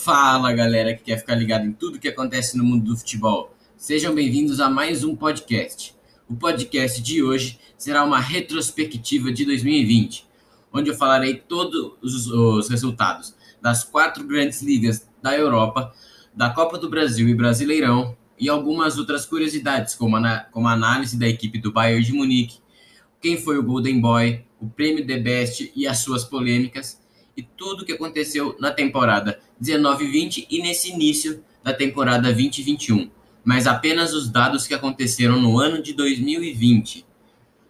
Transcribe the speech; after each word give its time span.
Fala 0.00 0.52
galera 0.52 0.94
que 0.94 1.02
quer 1.02 1.18
ficar 1.18 1.34
ligado 1.34 1.66
em 1.66 1.72
tudo 1.72 1.98
que 1.98 2.06
acontece 2.06 2.56
no 2.56 2.62
mundo 2.62 2.84
do 2.84 2.96
futebol. 2.96 3.52
Sejam 3.76 4.14
bem-vindos 4.14 4.60
a 4.60 4.70
mais 4.70 5.02
um 5.02 5.16
podcast. 5.16 5.92
O 6.28 6.36
podcast 6.36 7.02
de 7.02 7.20
hoje 7.20 7.58
será 7.76 8.04
uma 8.04 8.20
retrospectiva 8.20 9.32
de 9.32 9.44
2020, 9.44 10.24
onde 10.72 10.88
eu 10.88 10.94
falarei 10.94 11.34
todos 11.34 12.28
os 12.28 12.68
resultados 12.68 13.34
das 13.60 13.82
quatro 13.82 14.24
grandes 14.24 14.62
ligas 14.62 15.06
da 15.20 15.36
Europa, 15.36 15.92
da 16.32 16.48
Copa 16.48 16.78
do 16.78 16.88
Brasil 16.88 17.28
e 17.28 17.34
Brasileirão 17.34 18.16
e 18.38 18.48
algumas 18.48 18.98
outras 18.98 19.26
curiosidades, 19.26 19.96
como 19.96 20.16
a, 20.16 20.46
como 20.52 20.68
a 20.68 20.74
análise 20.74 21.18
da 21.18 21.28
equipe 21.28 21.58
do 21.58 21.72
Bayern 21.72 22.04
de 22.04 22.12
Munique, 22.12 22.60
quem 23.20 23.36
foi 23.36 23.58
o 23.58 23.64
Golden 23.64 24.00
Boy, 24.00 24.44
o 24.60 24.68
prêmio 24.68 25.04
The 25.04 25.18
Best 25.18 25.72
e 25.74 25.88
as 25.88 25.98
suas 25.98 26.22
polêmicas 26.22 26.97
e 27.38 27.42
tudo 27.56 27.82
o 27.82 27.86
que 27.86 27.92
aconteceu 27.92 28.56
na 28.58 28.72
temporada 28.72 29.38
19-20 29.62 30.48
e 30.50 30.60
nesse 30.60 30.90
início 30.90 31.40
da 31.62 31.72
temporada 31.72 32.22
2021, 32.24 33.08
mas 33.44 33.68
apenas 33.68 34.12
os 34.12 34.28
dados 34.28 34.66
que 34.66 34.74
aconteceram 34.74 35.40
no 35.40 35.60
ano 35.60 35.80
de 35.80 35.92
2020. 35.92 37.06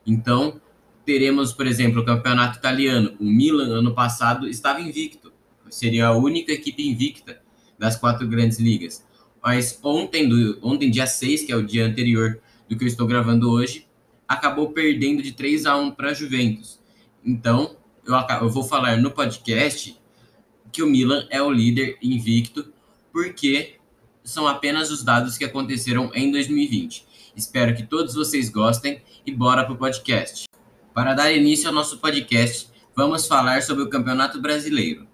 Então, 0.06 0.58
teremos, 1.04 1.52
por 1.52 1.66
exemplo, 1.66 2.00
o 2.00 2.04
campeonato 2.04 2.58
italiano. 2.58 3.14
O 3.20 3.24
Milan, 3.24 3.78
ano 3.80 3.94
passado, 3.94 4.48
estava 4.48 4.80
invicto. 4.80 5.30
Seria 5.68 6.06
a 6.06 6.16
única 6.16 6.50
equipe 6.50 6.88
invicta 6.88 7.42
das 7.78 7.94
quatro 7.94 8.26
grandes 8.26 8.58
ligas. 8.58 9.06
Mas 9.42 9.78
ontem, 9.82 10.26
do, 10.26 10.58
ontem 10.62 10.90
dia 10.90 11.06
6, 11.06 11.42
que 11.42 11.52
é 11.52 11.56
o 11.56 11.62
dia 11.62 11.84
anterior 11.84 12.40
do 12.68 12.76
que 12.76 12.84
eu 12.84 12.88
estou 12.88 13.06
gravando 13.06 13.50
hoje, 13.50 13.86
acabou 14.26 14.70
perdendo 14.70 15.22
de 15.22 15.32
3 15.32 15.66
a 15.66 15.76
1 15.76 15.90
para 15.90 16.10
a 16.10 16.14
Juventus. 16.14 16.80
Então, 17.22 17.76
eu, 18.08 18.38
eu 18.40 18.48
vou 18.48 18.64
falar 18.64 18.96
no 18.96 19.10
podcast 19.10 19.94
que 20.72 20.82
o 20.82 20.86
Milan 20.86 21.26
é 21.28 21.42
o 21.42 21.50
líder 21.50 21.98
invicto, 22.00 22.72
porque 23.12 23.76
são 24.24 24.46
apenas 24.46 24.90
os 24.90 25.02
dados 25.02 25.36
que 25.36 25.44
aconteceram 25.44 26.10
em 26.14 26.30
2020. 26.30 27.06
Espero 27.36 27.76
que 27.76 27.82
todos 27.82 28.14
vocês 28.14 28.48
gostem 28.48 29.02
e 29.26 29.30
bora 29.30 29.64
pro 29.64 29.76
podcast. 29.76 30.46
Para 30.94 31.12
dar 31.12 31.32
início 31.32 31.68
ao 31.68 31.74
nosso 31.74 31.98
podcast, 31.98 32.70
vamos 32.96 33.26
falar 33.26 33.62
sobre 33.62 33.84
o 33.84 33.90
Campeonato 33.90 34.40
Brasileiro. 34.40 35.06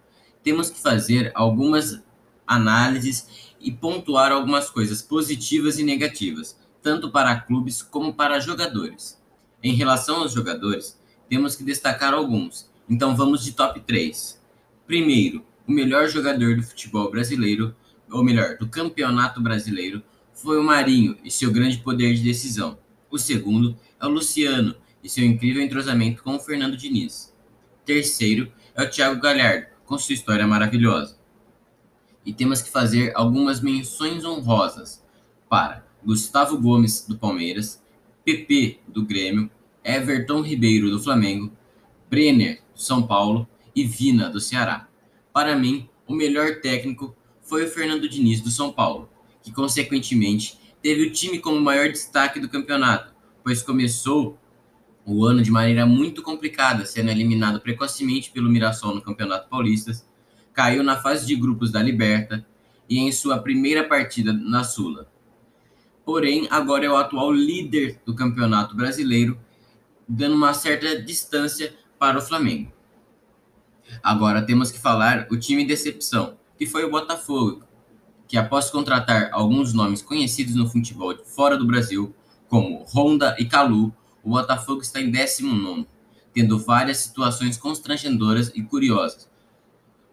Temos 0.43 0.71
que 0.71 0.81
fazer 0.81 1.33
algumas 1.35 2.01
análises 2.47 3.55
e 3.61 3.73
pontuar 3.73 4.31
algumas 4.31 4.71
coisas 4.71 5.03
positivas 5.03 5.79
e 5.79 5.83
negativas, 5.83 6.57
tanto 6.81 7.11
para 7.11 7.41
clubes 7.41 7.83
como 7.83 8.15
para 8.15 8.39
jogadores. 8.39 9.21
Em 9.63 9.75
relação 9.75 10.19
aos 10.19 10.33
jogadores, 10.33 11.01
temos 11.29 11.57
que 11.57 11.65
destacar 11.65 12.15
alguns, 12.15 12.71
então 12.89 13.17
vamos 13.17 13.45
de 13.45 13.53
top 13.53 13.81
3. 13.81 14.43
Primeiro, 14.87 15.45
o 15.67 15.73
melhor 15.73 16.09
jogador 16.09 16.57
do 16.57 16.63
futebol 16.63 17.11
brasileiro, 17.11 17.75
ou 18.11 18.23
melhor, 18.23 18.57
do 18.59 18.69
campeonato 18.69 19.41
brasileiro, 19.41 20.03
foi 20.33 20.59
o 20.59 20.65
Marinho 20.65 21.17
e 21.25 21.31
seu 21.31 21.51
grande 21.51 21.79
poder 21.79 22.15
de 22.15 22.23
decisão. 22.23 22.79
O 23.11 23.19
segundo 23.19 23.77
é 24.01 24.07
o 24.07 24.11
Luciano 24.11 24.75
e 25.03 25.09
seu 25.09 25.25
incrível 25.25 25.63
entrosamento 25.63 26.23
com 26.23 26.37
o 26.37 26.41
Fernando 26.41 26.77
Diniz. 26.77 27.33
Terceiro 27.85 28.51
é 28.75 28.83
o 28.83 28.91
Thiago 28.91 29.21
Galhardo, 29.21 29.67
com 29.85 29.99
sua 29.99 30.15
história 30.15 30.47
maravilhosa. 30.47 31.17
E 32.25 32.33
temos 32.33 32.63
que 32.63 32.71
fazer 32.71 33.13
algumas 33.15 33.61
menções 33.61 34.25
honrosas 34.25 35.05
para 35.49 35.87
Gustavo 36.05 36.59
Gomes, 36.59 37.07
do 37.07 37.17
Palmeiras, 37.17 37.83
PP, 38.25 38.81
do 38.89 39.05
Grêmio, 39.05 39.51
Everton 39.85 40.41
Ribeiro, 40.41 40.91
do 40.91 41.03
Flamengo, 41.03 41.53
Brenner, 42.09 42.64
do 42.75 42.81
São 42.81 43.07
Paulo 43.07 43.49
e 43.75 43.85
Vina, 43.85 44.29
do 44.29 44.41
Ceará. 44.41 44.89
Para 45.33 45.57
mim, 45.57 45.89
o 46.07 46.15
melhor 46.15 46.61
técnico 46.61 47.17
foi 47.43 47.65
o 47.65 47.69
Fernando 47.69 48.09
Diniz, 48.09 48.41
do 48.41 48.51
São 48.51 48.73
Paulo, 48.73 49.09
que 49.43 49.53
consequentemente 49.53 50.59
teve 50.83 51.07
o 51.07 51.11
time 51.11 51.39
como 51.39 51.61
maior 51.61 51.89
destaque 51.89 52.39
do 52.39 52.49
campeonato, 52.49 53.15
pois 53.43 53.63
começou 53.63 54.39
o 55.07 55.25
ano 55.25 55.43
de 55.43 55.51
maneira 55.51 55.85
muito 55.85 56.23
complicada, 56.23 56.87
sendo 56.87 57.11
eliminado 57.11 57.61
precocemente 57.61 58.31
pelo 58.31 58.49
Mirassol 58.49 58.95
no 58.95 59.03
Campeonato 59.03 59.49
Paulista, 59.49 59.93
caiu 60.53 60.83
na 60.83 61.01
fase 61.01 61.27
de 61.27 61.37
grupos 61.37 61.71
da 61.71 61.83
Liberta 61.83 62.47
e 62.89 62.99
em 62.99 63.13
sua 63.13 63.39
primeira 63.39 63.85
partida 63.85 64.33
na 64.33 64.65
Sula. 64.65 65.11
Porém, 66.05 66.47
agora 66.51 66.85
é 66.85 66.91
o 66.91 66.97
atual 66.97 67.33
líder 67.33 68.01
do 68.05 68.15
Campeonato 68.15 68.77
Brasileiro, 68.77 69.39
dando 70.07 70.37
uma 70.37 70.53
certa 70.55 71.01
distância 71.03 71.75
para 71.99 72.19
o 72.19 72.23
Flamengo. 72.23 72.74
Agora 74.03 74.43
temos 74.43 74.71
que 74.71 74.79
falar 74.79 75.27
o 75.31 75.37
time 75.37 75.65
decepção, 75.65 76.37
que 76.59 76.67
foi 76.67 76.85
o 76.85 76.91
Botafogo, 76.91 77.65
que 78.27 78.37
após 78.37 78.71
contratar 78.71 79.31
alguns 79.33 79.73
nomes 79.73 80.03
conhecidos 80.03 80.55
no 80.55 80.69
futebol 80.69 81.15
fora 81.25 81.57
do 81.57 81.67
Brasil, 81.67 82.15
como 82.49 82.85
Honda 82.95 83.37
e 83.39 83.45
Calu, 83.45 83.95
o 84.23 84.31
Botafogo 84.31 84.81
está 84.81 85.01
em 85.01 85.11
19, 85.11 85.87
tendo 86.33 86.59
várias 86.59 86.99
situações 86.99 87.57
constrangedoras 87.57 88.51
e 88.55 88.63
curiosas. 88.63 89.29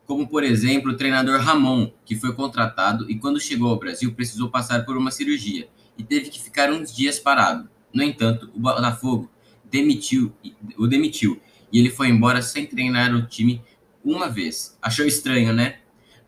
Como, 0.06 0.28
por 0.28 0.44
exemplo, 0.44 0.92
o 0.92 0.98
treinador 0.98 1.40
Ramon, 1.40 1.92
que 2.06 2.16
foi 2.16 2.34
contratado 2.34 3.10
e, 3.10 3.18
quando 3.18 3.40
chegou 3.40 3.70
ao 3.70 3.80
Brasil, 3.80 4.14
precisou 4.14 4.50
passar 4.50 4.86
por 4.86 4.98
uma 4.98 5.10
cirurgia 5.10 5.70
e 5.98 6.04
teve 6.04 6.30
que 6.30 6.42
ficar 6.42 6.72
uns 6.72 6.94
dias 6.94 7.18
parado. 7.18 7.70
No 7.94 8.04
entanto, 8.04 8.50
o 8.54 8.60
Botafogo 8.60 9.30
demitiu, 9.70 10.34
o 10.78 10.86
demitiu 10.86 11.42
e 11.72 11.80
ele 11.80 11.90
foi 11.90 12.10
embora 12.10 12.42
sem 12.42 12.66
treinar 12.66 13.14
o 13.16 13.26
time 13.26 13.62
uma 14.04 14.30
vez. 14.30 14.78
Achou 14.82 15.06
estranho, 15.06 15.54
né? 15.54 15.80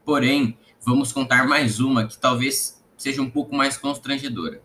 Porém, 0.06 0.58
vamos 0.82 1.12
contar 1.12 1.48
mais 1.48 1.80
uma 1.80 2.06
que 2.06 2.18
talvez 2.18 2.82
seja 2.98 3.22
um 3.22 3.30
pouco 3.30 3.56
mais 3.56 3.78
constrangedora. 3.78 4.62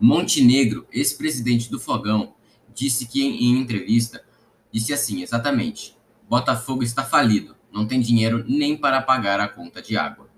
Montenegro, 0.00 0.86
ex-presidente 0.92 1.70
do 1.70 1.80
Fogão, 1.80 2.34
disse 2.72 3.06
que 3.06 3.22
em, 3.22 3.58
entrevista 3.58 4.24
disse 4.72 4.92
assim, 4.92 5.22
exatamente: 5.22 5.96
Botafogo 6.28 6.82
está 6.82 7.02
falido, 7.02 7.56
não 7.72 7.86
tem 7.86 8.00
dinheiro 8.00 8.44
nem 8.46 8.76
para 8.76 9.02
pagar 9.02 9.40
a 9.40 9.48
conta 9.48 9.82
de 9.82 9.96
água. 9.96 10.28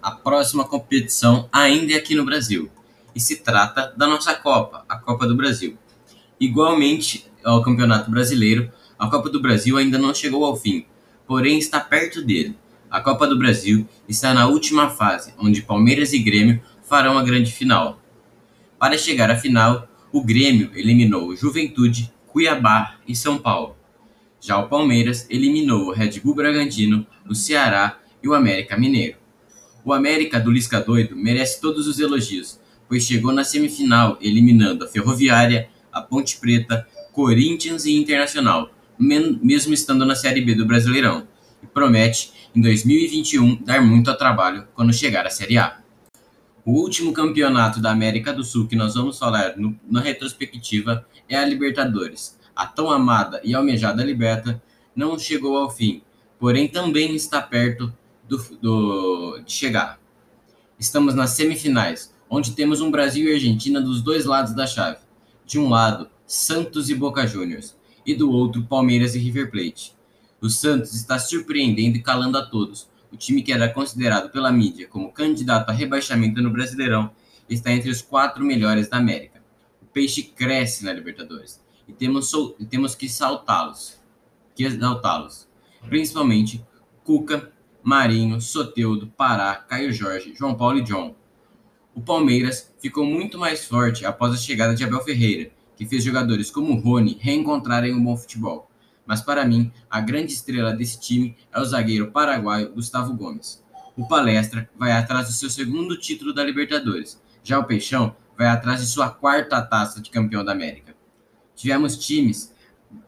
A 0.00 0.10
próxima 0.10 0.64
competição 0.64 1.48
ainda 1.52 1.92
é 1.92 1.96
aqui 1.96 2.14
no 2.14 2.24
Brasil, 2.24 2.70
e 3.14 3.20
se 3.20 3.36
trata 3.36 3.92
da 3.96 4.06
nossa 4.06 4.34
Copa, 4.34 4.84
a 4.88 4.98
Copa 4.98 5.26
do 5.26 5.36
Brasil. 5.36 5.76
Igualmente 6.38 7.30
ao 7.46 7.62
Campeonato 7.62 8.10
Brasileiro, 8.10 8.70
a 8.98 9.08
Copa 9.08 9.30
do 9.30 9.40
Brasil 9.40 9.76
ainda 9.76 9.98
não 9.98 10.14
chegou 10.14 10.44
ao 10.44 10.56
fim, 10.56 10.84
porém 11.26 11.58
está 11.58 11.80
perto 11.80 12.22
dele. 12.22 12.56
A 12.90 13.00
Copa 13.00 13.26
do 13.26 13.38
Brasil 13.38 13.86
está 14.08 14.34
na 14.34 14.46
última 14.46 14.90
fase, 14.90 15.32
onde 15.38 15.62
Palmeiras 15.62 16.12
e 16.12 16.18
Grêmio 16.18 16.60
farão 16.82 17.16
a 17.18 17.22
grande 17.22 17.52
final. 17.52 18.00
Para 18.78 18.98
chegar 18.98 19.30
à 19.30 19.36
final, 19.36 19.88
o 20.12 20.22
Grêmio 20.22 20.70
eliminou 20.74 21.34
Juventude, 21.36 22.12
Cuiabá 22.26 22.96
e 23.06 23.14
São 23.14 23.38
Paulo. 23.38 23.76
Já 24.40 24.58
o 24.58 24.68
Palmeiras 24.68 25.26
eliminou 25.30 25.86
o 25.86 25.92
Red 25.92 26.20
Bull 26.20 26.34
Bragantino, 26.34 27.06
o 27.28 27.34
Ceará 27.34 27.98
e 28.22 28.28
o 28.28 28.34
América 28.34 28.76
Mineiro. 28.76 29.16
O 29.84 29.92
América 29.92 30.40
do 30.40 30.50
Lisca 30.50 30.80
Doido 30.80 31.16
merece 31.16 31.60
todos 31.60 31.86
os 31.86 31.98
elogios, 32.00 32.60
pois 32.88 33.04
chegou 33.04 33.32
na 33.32 33.44
semifinal 33.44 34.18
eliminando 34.20 34.84
a 34.84 34.88
Ferroviária, 34.88 35.68
a 35.92 36.00
Ponte 36.00 36.38
Preta, 36.38 36.86
Corinthians 37.16 37.86
e 37.86 37.96
Internacional, 37.96 38.70
mesmo 38.98 39.72
estando 39.72 40.04
na 40.04 40.14
Série 40.14 40.42
B 40.42 40.54
do 40.54 40.66
Brasileirão, 40.66 41.26
e 41.62 41.66
promete, 41.66 42.30
em 42.54 42.60
2021, 42.60 43.64
dar 43.64 43.80
muito 43.80 44.14
trabalho 44.18 44.68
quando 44.74 44.92
chegar 44.92 45.26
à 45.26 45.30
Série 45.30 45.56
A. 45.56 45.78
O 46.62 46.72
último 46.72 47.14
campeonato 47.14 47.80
da 47.80 47.90
América 47.90 48.34
do 48.34 48.44
Sul 48.44 48.66
que 48.66 48.76
nós 48.76 48.96
vamos 48.96 49.18
falar 49.18 49.56
no, 49.56 49.74
na 49.90 50.02
retrospectiva 50.02 51.06
é 51.26 51.38
a 51.38 51.46
Libertadores. 51.46 52.38
A 52.54 52.66
tão 52.66 52.90
amada 52.90 53.40
e 53.42 53.54
almejada 53.54 54.04
Liberta 54.04 54.62
não 54.94 55.18
chegou 55.18 55.56
ao 55.56 55.70
fim, 55.70 56.02
porém 56.38 56.68
também 56.68 57.16
está 57.16 57.40
perto 57.40 57.90
do, 58.28 58.36
do, 58.60 59.38
de 59.38 59.52
chegar. 59.52 59.98
Estamos 60.78 61.14
nas 61.14 61.30
semifinais, 61.30 62.12
onde 62.28 62.52
temos 62.52 62.82
um 62.82 62.90
Brasil 62.90 63.26
e 63.26 63.32
Argentina 63.32 63.80
dos 63.80 64.02
dois 64.02 64.26
lados 64.26 64.52
da 64.52 64.66
chave. 64.66 64.98
De 65.46 65.58
um 65.58 65.70
lado, 65.70 66.10
Santos 66.26 66.90
e 66.90 66.94
Boca 66.94 67.26
Juniors, 67.26 67.76
e 68.04 68.14
do 68.14 68.30
outro, 68.30 68.64
Palmeiras 68.64 69.14
e 69.14 69.18
River 69.18 69.50
Plate. 69.50 69.94
O 70.40 70.50
Santos 70.50 70.92
está 70.94 71.18
surpreendendo 71.18 71.96
e 71.96 72.02
calando 72.02 72.36
a 72.36 72.44
todos, 72.44 72.88
o 73.12 73.16
time 73.16 73.42
que 73.42 73.52
era 73.52 73.68
considerado 73.68 74.30
pela 74.30 74.50
mídia 74.50 74.88
como 74.88 75.12
candidato 75.12 75.70
a 75.70 75.72
rebaixamento 75.72 76.42
no 76.42 76.50
Brasileirão 76.50 77.10
está 77.48 77.72
entre 77.72 77.90
os 77.90 78.02
quatro 78.02 78.44
melhores 78.44 78.88
da 78.88 78.96
América. 78.96 79.42
O 79.80 79.86
peixe 79.86 80.22
cresce 80.22 80.84
na 80.84 80.92
Libertadores 80.92 81.60
e 81.86 81.92
temos, 81.92 82.32
temos 82.68 82.94
que 82.94 83.08
saltá-los, 83.08 84.00
que 84.54 84.64
exaltá-los. 84.64 85.48
Principalmente 85.88 86.64
Cuca, 87.04 87.52
Marinho, 87.82 88.40
Soteudo, 88.40 89.06
Pará, 89.16 89.54
Caio 89.54 89.92
Jorge, 89.92 90.34
João 90.36 90.56
Paulo 90.56 90.78
e 90.78 90.82
John. 90.82 91.14
O 91.94 92.00
Palmeiras 92.00 92.74
ficou 92.80 93.06
muito 93.06 93.38
mais 93.38 93.64
forte 93.64 94.04
após 94.04 94.34
a 94.34 94.36
chegada 94.36 94.74
de 94.74 94.82
Abel 94.82 95.00
Ferreira, 95.02 95.52
que 95.76 95.86
fez 95.86 96.02
jogadores 96.02 96.50
como 96.50 96.74
Rony 96.74 97.18
reencontrarem 97.20 97.94
um 97.94 98.02
bom 98.02 98.16
futebol 98.16 98.68
mas 99.06 99.20
para 99.20 99.44
mim, 99.44 99.72
a 99.88 100.00
grande 100.00 100.32
estrela 100.32 100.74
desse 100.74 101.00
time 101.00 101.36
é 101.52 101.60
o 101.60 101.64
zagueiro 101.64 102.10
paraguaio 102.10 102.72
Gustavo 102.72 103.14
Gomes. 103.14 103.64
O 103.96 104.06
Palestra 104.08 104.68
vai 104.76 104.92
atrás 104.92 105.28
do 105.28 105.32
seu 105.32 105.48
segundo 105.48 105.96
título 105.96 106.34
da 106.34 106.44
Libertadores. 106.44 107.22
Já 107.42 107.58
o 107.58 107.64
Peixão 107.64 108.16
vai 108.36 108.48
atrás 108.48 108.80
de 108.80 108.86
sua 108.86 109.08
quarta 109.08 109.62
taça 109.62 110.02
de 110.02 110.10
campeão 110.10 110.44
da 110.44 110.52
América. 110.52 110.94
Tivemos 111.54 111.96
times 111.96 112.52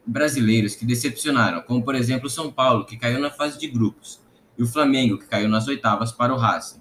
brasileiros 0.06 0.76
que 0.76 0.86
decepcionaram, 0.86 1.60
como 1.62 1.82
por 1.82 1.94
exemplo 1.94 2.28
o 2.28 2.30
São 2.30 2.50
Paulo, 2.50 2.86
que 2.86 2.96
caiu 2.96 3.18
na 3.18 3.30
fase 3.30 3.58
de 3.58 3.66
grupos, 3.66 4.20
e 4.56 4.62
o 4.62 4.66
Flamengo, 4.66 5.18
que 5.18 5.26
caiu 5.26 5.48
nas 5.48 5.66
oitavas 5.68 6.12
para 6.12 6.32
o 6.32 6.38
Racing. 6.38 6.80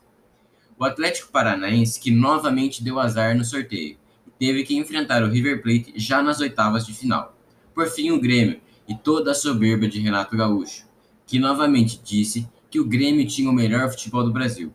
O 0.80 0.86
Atlético 0.86 1.32
Paranaense, 1.32 2.00
que 2.00 2.12
novamente 2.12 2.84
deu 2.84 3.00
azar 3.00 3.36
no 3.36 3.44
sorteio, 3.44 3.98
teve 4.40 4.64
que 4.64 4.76
enfrentar 4.78 5.24
o 5.24 5.30
River 5.30 5.62
Plate 5.62 5.94
já 5.96 6.22
nas 6.22 6.40
oitavas 6.40 6.86
de 6.86 6.94
final. 6.94 7.36
Por 7.74 7.88
fim, 7.88 8.12
o 8.12 8.20
Grêmio 8.20 8.60
e 8.88 8.96
toda 8.96 9.32
a 9.32 9.36
soberba 9.36 9.88
de 9.88 10.00
Renato 10.00 10.36
Gaúcho, 10.36 10.86
que 11.26 11.40
novamente 11.40 12.02
disse 12.04 12.48
que 12.70 12.80
o 12.80 12.86
Grêmio 12.86 13.28
tinha 13.28 13.50
o 13.50 13.54
melhor 13.54 13.90
futebol 13.90 14.24
do 14.24 14.32
Brasil, 14.32 14.74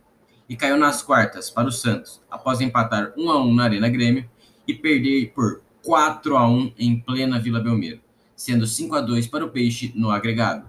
e 0.48 0.56
caiu 0.56 0.76
nas 0.76 1.02
quartas 1.02 1.48
para 1.48 1.68
o 1.68 1.72
Santos, 1.72 2.20
após 2.30 2.60
empatar 2.60 3.12
1 3.16 3.30
a 3.30 3.42
1 3.42 3.54
na 3.54 3.64
Arena 3.64 3.88
Grêmio 3.88 4.28
e 4.66 4.74
perder 4.74 5.32
por 5.34 5.62
4 5.82 6.36
a 6.36 6.46
1 6.46 6.74
em 6.78 7.00
plena 7.00 7.40
Vila 7.40 7.60
Belmiro, 7.60 8.00
sendo 8.36 8.66
5 8.66 8.94
a 8.94 9.00
2 9.00 9.26
para 9.26 9.44
o 9.44 9.50
Peixe 9.50 9.92
no 9.94 10.10
agregado. 10.10 10.66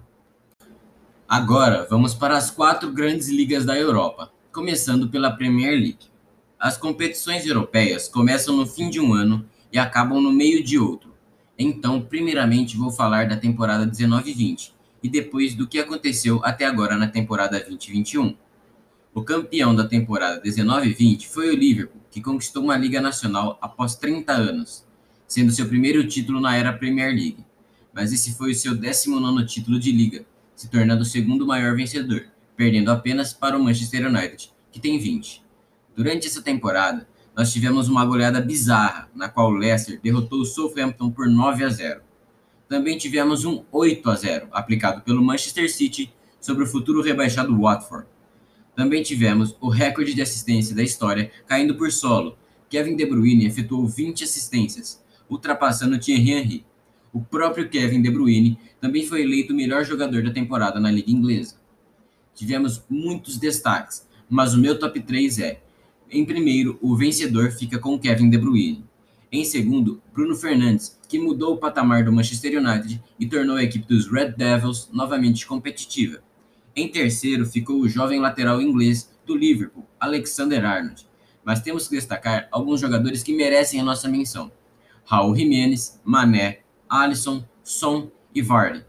Agora, 1.28 1.86
vamos 1.88 2.14
para 2.14 2.36
as 2.36 2.50
quatro 2.50 2.92
grandes 2.92 3.28
ligas 3.28 3.64
da 3.64 3.76
Europa, 3.78 4.32
começando 4.52 5.08
pela 5.08 5.32
Premier 5.32 5.72
League. 5.72 6.13
As 6.64 6.78
competições 6.78 7.44
europeias 7.44 8.08
começam 8.08 8.56
no 8.56 8.66
fim 8.66 8.88
de 8.88 8.98
um 8.98 9.12
ano 9.12 9.44
e 9.70 9.78
acabam 9.78 10.18
no 10.18 10.32
meio 10.32 10.64
de 10.64 10.78
outro. 10.78 11.12
Então, 11.58 12.00
primeiramente 12.00 12.74
vou 12.74 12.90
falar 12.90 13.28
da 13.28 13.36
temporada 13.36 13.86
19-20 13.86 14.72
e 15.02 15.08
depois 15.10 15.54
do 15.54 15.68
que 15.68 15.78
aconteceu 15.78 16.40
até 16.42 16.64
agora 16.64 16.96
na 16.96 17.06
temporada 17.06 17.60
2021. 17.60 18.34
O 19.12 19.22
campeão 19.22 19.74
da 19.74 19.86
temporada 19.86 20.40
19-20 20.40 21.26
foi 21.26 21.50
o 21.50 21.54
Liverpool, 21.54 22.00
que 22.10 22.22
conquistou 22.22 22.64
uma 22.64 22.78
Liga 22.78 22.98
Nacional 22.98 23.58
após 23.60 23.94
30 23.96 24.32
anos, 24.32 24.86
sendo 25.28 25.52
seu 25.52 25.68
primeiro 25.68 26.08
título 26.08 26.40
na 26.40 26.56
era 26.56 26.72
Premier 26.72 27.10
League. 27.10 27.44
Mas 27.92 28.10
esse 28.10 28.32
foi 28.38 28.52
o 28.52 28.54
seu 28.54 28.74
19 28.74 29.44
título 29.44 29.78
de 29.78 29.92
Liga, 29.92 30.24
se 30.56 30.70
tornando 30.70 31.02
o 31.02 31.04
segundo 31.04 31.46
maior 31.46 31.76
vencedor, 31.76 32.24
perdendo 32.56 32.90
apenas 32.90 33.34
para 33.34 33.54
o 33.54 33.62
Manchester 33.62 34.06
United, 34.06 34.50
que 34.72 34.80
tem 34.80 34.98
20. 34.98 35.43
Durante 35.96 36.26
essa 36.26 36.42
temporada, 36.42 37.06
nós 37.36 37.52
tivemos 37.52 37.88
uma 37.88 38.04
goleada 38.04 38.40
bizarra, 38.40 39.08
na 39.14 39.28
qual 39.28 39.50
o 39.50 39.56
Leicester 39.56 40.00
derrotou 40.02 40.40
o 40.40 40.44
Southampton 40.44 41.10
por 41.10 41.28
9 41.28 41.64
a 41.64 41.68
0. 41.68 42.00
Também 42.68 42.98
tivemos 42.98 43.44
um 43.44 43.64
8 43.70 44.10
a 44.10 44.14
0 44.14 44.48
aplicado 44.52 45.02
pelo 45.02 45.22
Manchester 45.22 45.72
City 45.72 46.12
sobre 46.40 46.64
o 46.64 46.66
futuro 46.66 47.02
rebaixado 47.02 47.56
Watford. 47.56 48.06
Também 48.74 49.02
tivemos 49.02 49.56
o 49.60 49.68
recorde 49.68 50.14
de 50.14 50.22
assistência 50.22 50.74
da 50.74 50.82
história 50.82 51.30
caindo 51.46 51.76
por 51.76 51.92
solo. 51.92 52.36
Kevin 52.68 52.96
De 52.96 53.06
Bruyne 53.06 53.46
efetuou 53.46 53.86
20 53.86 54.24
assistências, 54.24 55.02
ultrapassando 55.30 55.98
Thierry 55.98 56.32
Henry. 56.32 56.66
O 57.12 57.20
próprio 57.20 57.68
Kevin 57.68 58.02
De 58.02 58.10
Bruyne 58.10 58.58
também 58.80 59.06
foi 59.06 59.22
eleito 59.22 59.52
o 59.52 59.56
melhor 59.56 59.84
jogador 59.84 60.24
da 60.24 60.32
temporada 60.32 60.80
na 60.80 60.90
Liga 60.90 61.10
Inglesa. 61.10 61.56
Tivemos 62.34 62.82
muitos 62.90 63.38
destaques, 63.38 64.08
mas 64.28 64.54
o 64.54 64.58
meu 64.58 64.76
top 64.76 65.00
3 65.00 65.38
é: 65.38 65.60
em 66.14 66.24
primeiro, 66.24 66.78
o 66.80 66.96
vencedor 66.96 67.50
fica 67.50 67.76
com 67.76 67.98
Kevin 67.98 68.30
De 68.30 68.38
Bruyne. 68.38 68.84
Em 69.32 69.44
segundo, 69.44 70.00
Bruno 70.12 70.36
Fernandes, 70.36 70.96
que 71.08 71.18
mudou 71.18 71.54
o 71.54 71.58
patamar 71.58 72.04
do 72.04 72.12
Manchester 72.12 72.56
United 72.56 73.02
e 73.18 73.26
tornou 73.26 73.56
a 73.56 73.64
equipe 73.64 73.84
dos 73.88 74.06
Red 74.06 74.30
Devils 74.30 74.88
novamente 74.92 75.44
competitiva. 75.44 76.22
Em 76.76 76.88
terceiro, 76.88 77.44
ficou 77.44 77.80
o 77.80 77.88
jovem 77.88 78.20
lateral 78.20 78.62
inglês 78.62 79.10
do 79.26 79.36
Liverpool, 79.36 79.84
Alexander 79.98 80.64
Arnold. 80.64 81.04
Mas 81.44 81.60
temos 81.60 81.88
que 81.88 81.96
destacar 81.96 82.46
alguns 82.52 82.80
jogadores 82.80 83.24
que 83.24 83.34
merecem 83.34 83.80
a 83.80 83.84
nossa 83.84 84.08
menção. 84.08 84.52
Raul 85.04 85.34
Jimenez, 85.34 86.00
Mané, 86.04 86.60
Alisson, 86.88 87.44
Son 87.64 88.08
e 88.32 88.40
Vardy, 88.40 88.84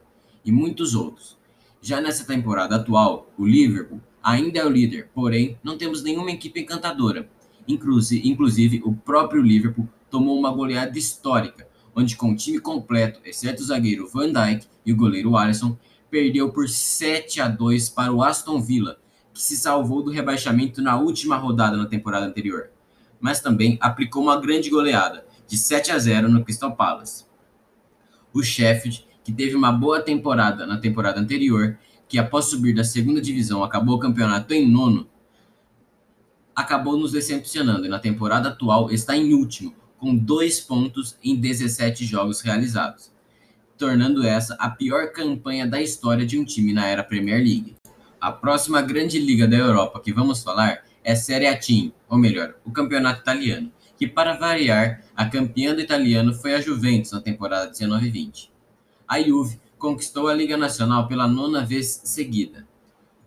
e 0.45 0.51
muitos 0.51 0.93
outros. 0.93 1.39
Já 1.81 1.99
nessa 1.99 2.23
temporada 2.23 2.75
atual, 2.75 3.31
o 3.35 3.47
Liverpool 3.47 3.99
ainda 4.25 4.57
é 4.57 4.65
o 4.65 4.69
líder, 4.69 5.11
porém 5.13 5.55
não 5.63 5.77
temos 5.77 6.01
nenhuma 6.01 6.31
equipe 6.31 6.59
encantadora. 6.59 7.29
Inclusive, 7.67 8.81
o 8.83 8.91
próprio 8.91 9.43
Liverpool 9.43 9.87
tomou 10.09 10.37
uma 10.37 10.51
goleada 10.51 10.97
histórica, 10.97 11.67
onde 11.95 12.15
com 12.15 12.31
o 12.31 12.35
time 12.35 12.59
completo, 12.59 13.19
exceto 13.23 13.61
o 13.61 13.65
zagueiro 13.65 14.09
Van 14.09 14.33
Dijk 14.33 14.65
e 14.83 14.91
o 14.91 14.95
goleiro 14.95 15.37
Alisson, 15.37 15.77
perdeu 16.09 16.51
por 16.51 16.67
7 16.67 17.39
a 17.39 17.47
2 17.47 17.89
para 17.89 18.11
o 18.11 18.23
Aston 18.23 18.59
Villa, 18.59 18.97
que 19.31 19.41
se 19.41 19.55
salvou 19.55 20.01
do 20.01 20.09
rebaixamento 20.09 20.81
na 20.81 20.97
última 20.97 21.37
rodada 21.37 21.77
na 21.77 21.85
temporada 21.85 22.25
anterior, 22.25 22.71
mas 23.19 23.41
também 23.41 23.77
aplicou 23.79 24.23
uma 24.23 24.39
grande 24.39 24.71
goleada, 24.71 25.25
de 25.47 25.57
7 25.57 25.91
a 25.91 25.99
0 25.99 26.29
no 26.29 26.43
Crystal 26.43 26.75
Palace. 26.75 27.25
O 28.33 28.41
Sheffield, 28.41 29.05
que 29.23 29.31
teve 29.31 29.55
uma 29.55 29.71
boa 29.71 30.01
temporada 30.01 30.65
na 30.65 30.77
temporada 30.77 31.19
anterior, 31.19 31.77
que 32.07 32.17
após 32.17 32.45
subir 32.45 32.73
da 32.73 32.83
segunda 32.83 33.21
divisão 33.21 33.63
acabou 33.63 33.95
o 33.95 33.99
campeonato 33.99 34.53
em 34.53 34.69
nono, 34.69 35.07
acabou 36.55 36.97
nos 36.97 37.11
decepcionando 37.11 37.85
e 37.85 37.89
na 37.89 37.99
temporada 37.99 38.49
atual 38.49 38.89
está 38.89 39.15
em 39.15 39.33
último, 39.33 39.73
com 39.97 40.15
dois 40.15 40.59
pontos 40.59 41.17
em 41.23 41.35
17 41.35 42.05
jogos 42.05 42.41
realizados, 42.41 43.11
tornando 43.77 44.25
essa 44.25 44.55
a 44.55 44.69
pior 44.69 45.11
campanha 45.11 45.67
da 45.67 45.81
história 45.81 46.25
de 46.25 46.39
um 46.39 46.45
time 46.45 46.71
na 46.73 46.87
era 46.87 47.03
Premier 47.03 47.39
League. 47.39 47.75
A 48.21 48.31
próxima 48.31 48.81
grande 48.81 49.19
liga 49.19 49.47
da 49.47 49.57
Europa 49.57 49.99
que 49.99 50.13
vamos 50.13 50.41
falar 50.41 50.83
é 51.03 51.13
Serie 51.13 51.47
A 51.47 51.57
Team, 51.57 51.91
ou 52.07 52.17
melhor, 52.17 52.55
o 52.65 52.71
campeonato 52.71 53.21
italiano, 53.21 53.71
que 53.97 54.07
para 54.07 54.33
variar, 54.33 55.03
a 55.15 55.25
campeã 55.25 55.73
do 55.73 55.81
italiano 55.81 56.33
foi 56.33 56.55
a 56.55 56.61
Juventus 56.61 57.11
na 57.11 57.21
temporada 57.21 57.71
19-20. 57.71 58.49
A 59.07 59.21
Juve 59.21 59.59
conquistou 59.77 60.27
a 60.27 60.33
Liga 60.33 60.57
Nacional 60.57 61.07
pela 61.07 61.27
nona 61.27 61.65
vez 61.65 62.01
seguida. 62.03 62.67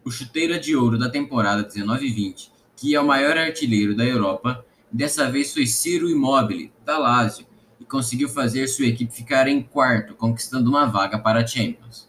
O 0.04 0.10
chuteiro 0.10 0.58
de 0.58 0.74
ouro 0.74 0.98
da 0.98 1.08
temporada 1.08 1.68
19-20, 1.68 2.50
que 2.76 2.94
é 2.94 3.00
o 3.00 3.06
maior 3.06 3.36
artilheiro 3.36 3.94
da 3.94 4.04
Europa, 4.04 4.64
dessa 4.90 5.30
vez 5.30 5.52
foi 5.52 5.66
Ciro 5.66 6.08
Immobile, 6.08 6.72
da 6.84 6.96
Lazio, 6.98 7.46
e 7.80 7.84
conseguiu 7.84 8.28
fazer 8.28 8.66
sua 8.66 8.86
equipe 8.86 9.14
ficar 9.14 9.46
em 9.46 9.62
quarto, 9.62 10.14
conquistando 10.14 10.70
uma 10.70 10.86
vaga 10.86 11.18
para 11.18 11.40
a 11.40 11.46
Champions. 11.46 12.08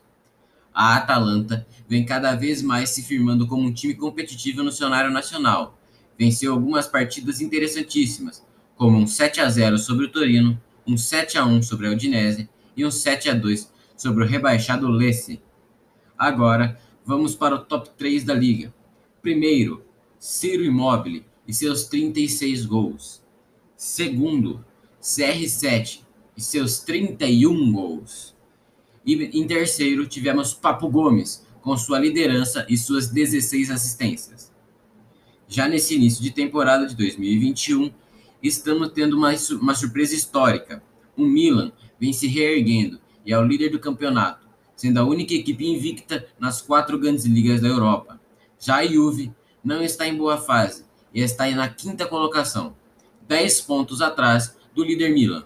A 0.73 0.95
Atalanta 0.95 1.67
vem 1.87 2.05
cada 2.05 2.35
vez 2.35 2.61
mais 2.61 2.89
se 2.89 3.03
firmando 3.03 3.45
como 3.45 3.63
um 3.63 3.73
time 3.73 3.93
competitivo 3.93 4.63
no 4.63 4.71
cenário 4.71 5.11
nacional. 5.11 5.77
Venceu 6.17 6.53
algumas 6.53 6.87
partidas 6.87 7.41
interessantíssimas, 7.41 8.45
como 8.75 8.97
um 8.97 9.05
7 9.05 9.41
a 9.41 9.49
0 9.49 9.77
sobre 9.77 10.05
o 10.05 10.11
Torino, 10.11 10.59
um 10.87 10.95
7 10.95 11.37
a 11.37 11.45
1 11.45 11.63
sobre 11.63 11.87
a 11.87 11.91
Udinese 11.91 12.49
e 12.77 12.85
um 12.85 12.91
7 12.91 13.29
a 13.29 13.33
2 13.33 13.78
sobre 13.99 14.23
o 14.23 14.27
rebaixado 14.27 14.87
Lecce. 14.87 15.41
Agora, 16.17 16.79
vamos 17.05 17.35
para 17.35 17.55
o 17.55 17.59
top 17.59 17.89
3 17.97 18.23
da 18.23 18.33
liga. 18.33 18.73
Primeiro, 19.21 19.83
Ciro 20.17 20.63
Immobile 20.63 21.25
e 21.45 21.53
seus 21.53 21.83
36 21.83 22.65
gols. 22.65 23.21
Segundo, 23.75 24.65
CR7 25.01 26.01
e 26.35 26.41
seus 26.41 26.79
31 26.79 27.71
gols. 27.73 28.33
E 29.05 29.15
em 29.37 29.45
terceiro, 29.45 30.07
tivemos 30.07 30.53
Papo 30.53 30.89
Gomes, 30.89 31.45
com 31.61 31.75
sua 31.75 31.99
liderança 31.99 32.65
e 32.69 32.77
suas 32.77 33.09
16 33.09 33.69
assistências. 33.69 34.49
Já 35.45 35.67
nesse 35.67 35.95
início 35.95 36.23
de 36.23 36.31
temporada 36.31 36.87
de 36.87 36.95
2021, 36.95 37.91
estamos 38.41 38.91
tendo 38.93 39.17
uma, 39.17 39.33
uma 39.59 39.75
surpresa 39.75 40.15
histórica. 40.15 40.81
O 41.17 41.25
Milan 41.25 41.73
vem 41.99 42.13
se 42.13 42.27
reerguendo 42.27 42.99
e 43.29 43.31
é 43.31 43.37
o 43.37 43.43
líder 43.43 43.69
do 43.69 43.77
campeonato, 43.77 44.47
sendo 44.75 44.99
a 44.99 45.03
única 45.03 45.35
equipe 45.35 45.63
invicta 45.63 46.25
nas 46.39 46.63
quatro 46.63 46.97
grandes 46.97 47.25
ligas 47.25 47.61
da 47.61 47.67
Europa. 47.67 48.19
Já 48.59 48.77
a 48.77 48.87
Juve 48.87 49.31
não 49.63 49.83
está 49.83 50.07
em 50.07 50.17
boa 50.17 50.37
fase 50.37 50.83
e 51.13 51.21
está 51.21 51.47
na 51.51 51.69
quinta 51.69 52.07
colocação, 52.07 52.75
10 53.27 53.61
pontos 53.61 54.01
atrás 54.01 54.57
do 54.73 54.83
líder 54.83 55.11
Milan. 55.11 55.45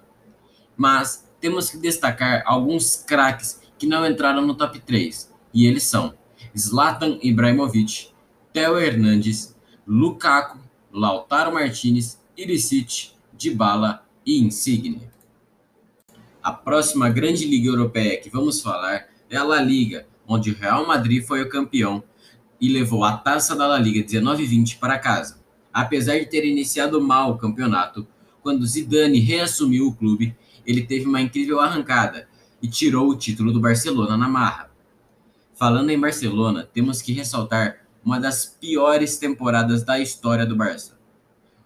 Mas 0.77 1.29
temos 1.41 1.69
que 1.69 1.77
destacar 1.77 2.41
alguns 2.45 3.03
craques 3.05 3.59
que 3.77 3.85
não 3.85 4.07
entraram 4.07 4.47
no 4.47 4.55
top 4.55 4.79
3, 4.79 5.29
e 5.53 5.65
eles 5.67 5.83
são 5.83 6.13
Zlatan 6.57 7.19
Ibrahimovic, 7.21 8.11
Theo 8.53 8.79
Hernandes, 8.79 9.57
Lukaku, 9.85 10.57
Lautaro 10.89 11.53
Martinez 11.53 12.17
Ilicic, 12.37 13.11
Dybala 13.33 14.05
e 14.25 14.39
Insigne. 14.39 15.01
A 16.43 16.51
próxima 16.51 17.09
grande 17.09 17.45
liga 17.45 17.69
europeia 17.69 18.19
que 18.19 18.29
vamos 18.29 18.59
falar 18.59 19.07
é 19.29 19.37
a 19.37 19.45
La 19.45 19.61
Liga, 19.61 20.05
onde 20.27 20.51
o 20.51 20.53
Real 20.53 20.85
Madrid 20.85 21.23
foi 21.23 21.41
o 21.41 21.47
campeão 21.47 22.03
e 22.59 22.67
levou 22.67 23.05
a 23.05 23.15
taça 23.15 23.55
da 23.55 23.65
La 23.65 23.79
Liga 23.79 24.05
19-20 24.05 24.77
para 24.77 24.99
casa. 24.99 25.41
Apesar 25.71 26.19
de 26.19 26.25
ter 26.25 26.45
iniciado 26.45 26.99
mal 26.99 27.31
o 27.31 27.37
campeonato, 27.37 28.05
quando 28.41 28.67
Zidane 28.67 29.19
reassumiu 29.19 29.87
o 29.87 29.95
clube, 29.95 30.35
ele 30.65 30.81
teve 30.81 31.05
uma 31.05 31.21
incrível 31.21 31.61
arrancada 31.61 32.27
e 32.61 32.67
tirou 32.67 33.07
o 33.07 33.15
título 33.15 33.53
do 33.53 33.61
Barcelona 33.61 34.17
na 34.17 34.27
marra. 34.27 34.69
Falando 35.55 35.91
em 35.91 35.99
Barcelona, 35.99 36.69
temos 36.73 37.01
que 37.01 37.13
ressaltar 37.13 37.85
uma 38.03 38.19
das 38.19 38.45
piores 38.45 39.15
temporadas 39.17 39.81
da 39.81 39.97
história 39.97 40.45
do 40.45 40.57
Barça, 40.57 40.99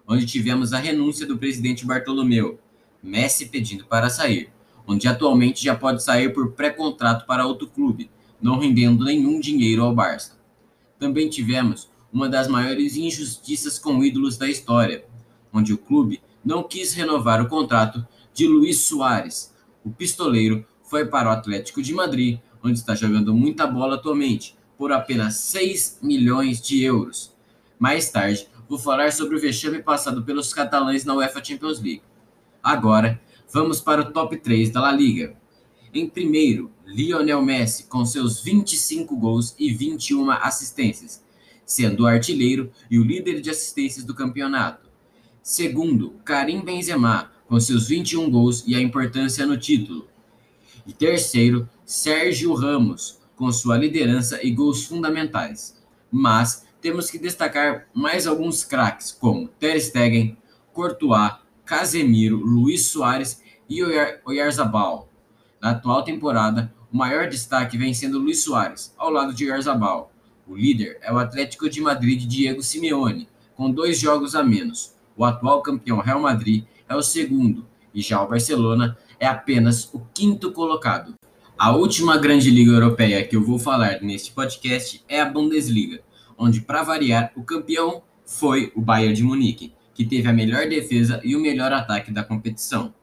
onde 0.06 0.24
tivemos 0.24 0.72
a 0.72 0.78
renúncia 0.78 1.26
do 1.26 1.36
presidente 1.36 1.84
Bartolomeu, 1.84 2.60
Messi 3.02 3.46
pedindo 3.46 3.84
para 3.84 4.08
sair, 4.08 4.52
onde 4.88 5.06
atualmente 5.06 5.62
já 5.62 5.74
pode 5.74 6.02
sair 6.02 6.32
por 6.32 6.52
pré-contrato 6.52 7.26
para 7.26 7.46
outro 7.46 7.68
clube, 7.68 8.10
não 8.40 8.58
rendendo 8.58 9.04
nenhum 9.04 9.38
dinheiro 9.38 9.82
ao 9.82 9.94
Barça. 9.94 10.38
Também 10.98 11.28
tivemos 11.28 11.90
uma 12.10 12.26
das 12.26 12.48
maiores 12.48 12.96
injustiças 12.96 13.78
com 13.78 14.02
ídolos 14.02 14.38
da 14.38 14.48
história, 14.48 15.04
onde 15.52 15.74
o 15.74 15.78
clube 15.78 16.22
não 16.42 16.62
quis 16.62 16.94
renovar 16.94 17.42
o 17.42 17.48
contrato 17.48 18.06
de 18.32 18.46
Luiz 18.46 18.78
Soares. 18.78 19.54
O 19.84 19.90
pistoleiro 19.90 20.64
foi 20.82 21.04
para 21.04 21.28
o 21.28 21.32
Atlético 21.32 21.82
de 21.82 21.92
Madrid, 21.92 22.38
onde 22.64 22.78
está 22.78 22.94
jogando 22.94 23.34
muita 23.34 23.66
bola 23.66 23.96
atualmente, 23.96 24.56
por 24.78 24.90
apenas 24.90 25.34
6 25.34 25.98
milhões 26.02 26.62
de 26.62 26.82
euros. 26.82 27.34
Mais 27.78 28.10
tarde, 28.10 28.48
vou 28.66 28.78
falar 28.78 29.12
sobre 29.12 29.36
o 29.36 29.40
vexame 29.40 29.82
passado 29.82 30.22
pelos 30.22 30.54
catalães 30.54 31.04
na 31.04 31.14
UEFA 31.14 31.44
Champions 31.44 31.78
League. 31.80 32.02
Agora, 32.62 33.20
vamos 33.52 33.80
para 33.80 34.02
o 34.02 34.12
top 34.12 34.36
3 34.36 34.70
da 34.70 34.80
La 34.80 34.92
Liga. 34.92 35.36
Em 35.92 36.08
primeiro, 36.08 36.70
Lionel 36.86 37.42
Messi 37.42 37.84
com 37.84 38.04
seus 38.04 38.42
25 38.42 39.16
gols 39.16 39.54
e 39.58 39.72
21 39.72 40.30
assistências, 40.30 41.22
sendo 41.64 42.02
o 42.02 42.06
artilheiro 42.06 42.70
e 42.90 42.98
o 42.98 43.04
líder 43.04 43.40
de 43.40 43.50
assistências 43.50 44.04
do 44.04 44.14
campeonato. 44.14 44.88
Segundo, 45.42 46.14
Karim 46.24 46.62
Benzema 46.62 47.30
com 47.46 47.58
seus 47.58 47.88
21 47.88 48.30
gols 48.30 48.64
e 48.66 48.74
a 48.74 48.80
importância 48.80 49.46
no 49.46 49.56
título. 49.56 50.06
E 50.86 50.92
terceiro, 50.92 51.68
Sérgio 51.84 52.52
Ramos 52.54 53.18
com 53.34 53.50
sua 53.52 53.78
liderança 53.78 54.44
e 54.44 54.50
gols 54.50 54.84
fundamentais. 54.84 55.76
Mas 56.10 56.66
temos 56.80 57.10
que 57.10 57.18
destacar 57.18 57.86
mais 57.94 58.26
alguns 58.26 58.64
craques 58.64 59.12
como 59.12 59.48
Ter 59.48 59.80
Stegen, 59.80 60.36
Courtois, 60.72 61.34
Casemiro, 61.68 62.38
Luiz 62.38 62.86
Soares 62.86 63.42
e 63.68 63.82
Oyarzabal. 64.24 65.06
Na 65.60 65.72
atual 65.72 66.02
temporada, 66.02 66.72
o 66.90 66.96
maior 66.96 67.28
destaque 67.28 67.76
vem 67.76 67.92
sendo 67.92 68.18
Luiz 68.18 68.42
Soares, 68.42 68.94
ao 68.96 69.10
lado 69.10 69.34
de 69.34 69.44
Oyarzabal. 69.44 70.10
O 70.46 70.56
líder 70.56 70.96
é 71.02 71.12
o 71.12 71.18
Atlético 71.18 71.68
de 71.68 71.82
Madrid 71.82 72.26
Diego 72.26 72.62
Simeone, 72.62 73.28
com 73.54 73.70
dois 73.70 74.00
jogos 74.00 74.34
a 74.34 74.42
menos. 74.42 74.94
O 75.14 75.26
atual 75.26 75.60
campeão 75.60 76.00
Real 76.00 76.22
Madrid 76.22 76.64
é 76.88 76.96
o 76.96 77.02
segundo, 77.02 77.66
e 77.92 78.00
já 78.00 78.22
o 78.22 78.28
Barcelona 78.28 78.96
é 79.20 79.26
apenas 79.26 79.92
o 79.92 80.00
quinto 80.14 80.50
colocado. 80.52 81.16
A 81.58 81.72
última 81.72 82.16
grande 82.16 82.50
liga 82.50 82.72
europeia 82.72 83.26
que 83.26 83.36
eu 83.36 83.44
vou 83.44 83.58
falar 83.58 84.00
neste 84.00 84.32
podcast 84.32 85.04
é 85.06 85.20
a 85.20 85.26
Bundesliga, 85.26 86.00
onde, 86.38 86.62
para 86.62 86.82
variar, 86.82 87.30
o 87.36 87.42
campeão 87.42 88.00
foi 88.24 88.72
o 88.74 88.80
Bayern 88.80 89.14
de 89.14 89.22
Munique, 89.22 89.74
que 89.98 90.06
teve 90.06 90.28
a 90.28 90.32
melhor 90.32 90.68
defesa 90.68 91.20
e 91.24 91.34
o 91.34 91.40
melhor 91.40 91.72
ataque 91.72 92.12
da 92.12 92.22
competição. 92.22 92.94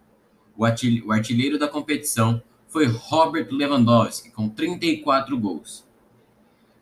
O 0.55 0.63
artilheiro 0.63 1.59
da 1.59 1.67
competição 1.67 2.41
foi 2.69 2.85
Robert 2.85 3.49
Lewandowski, 3.51 4.31
com 4.31 4.47
34 4.47 5.37
gols. 5.37 5.85